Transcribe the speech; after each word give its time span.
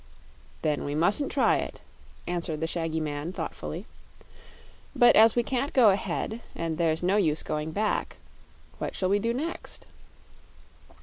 "Then 0.63 0.83
we 0.83 0.95
musn't 0.95 1.31
try 1.31 1.57
it," 1.57 1.79
answered 2.25 2.59
the 2.59 2.65
shaggy 2.65 2.99
man 2.99 3.31
thoughtfully. 3.31 3.85
"But 4.95 5.15
as 5.15 5.35
we 5.35 5.43
can't 5.43 5.73
go 5.73 5.91
ahead 5.91 6.41
and 6.55 6.79
there's 6.79 7.03
no 7.03 7.17
use 7.17 7.43
going 7.43 7.71
back, 7.71 8.17
what 8.79 8.95
shall 8.95 9.09
we 9.09 9.19
do 9.19 9.31
next?" 9.31 9.85